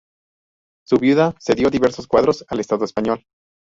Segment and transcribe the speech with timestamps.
[0.83, 3.23] Su viuda cedió diversos cuadros al Estado Español.